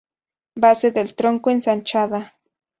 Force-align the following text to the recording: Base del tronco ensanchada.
Base 0.55 0.89
del 0.91 1.13
tronco 1.13 1.51
ensanchada. 1.51 2.33